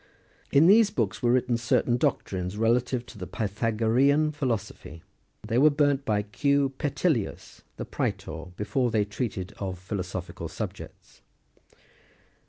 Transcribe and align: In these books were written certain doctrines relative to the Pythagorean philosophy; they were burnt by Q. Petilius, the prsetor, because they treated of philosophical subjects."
In 0.51 0.65
these 0.65 0.89
books 0.89 1.21
were 1.21 1.31
written 1.31 1.57
certain 1.57 1.95
doctrines 1.95 2.57
relative 2.57 3.05
to 3.05 3.19
the 3.19 3.27
Pythagorean 3.27 4.31
philosophy; 4.31 5.03
they 5.45 5.59
were 5.59 5.69
burnt 5.69 6.05
by 6.05 6.23
Q. 6.23 6.69
Petilius, 6.79 7.61
the 7.77 7.85
prsetor, 7.85 8.51
because 8.55 8.93
they 8.93 9.05
treated 9.05 9.53
of 9.59 9.77
philosophical 9.77 10.47
subjects." 10.47 11.21